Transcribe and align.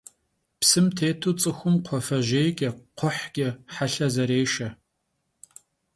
Psım 0.61 0.87
têtu 0.97 1.31
ts'ıxum 1.39 1.75
kxhuafejêyç'e, 1.85 2.69
kxhuhç'e 2.97 3.47
helhe 3.75 4.07
zerêşşe. 4.15 4.69